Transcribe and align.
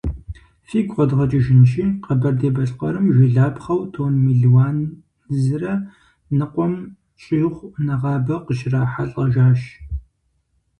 Фигу 0.67 0.93
къэдгъэкӏыжынщи, 0.97 1.83
Къэбэрдей-Балъкъэрым 2.03 3.05
жылапхъэу 3.15 3.81
тонн 3.93 4.13
мелуан 4.25 4.77
зырэ 5.41 5.73
ныкъуэм 6.37 6.73
щӏигъу 7.23 7.73
нэгъабэ 7.85 8.35
къыщрахьэлӏэжащ. 8.45 9.61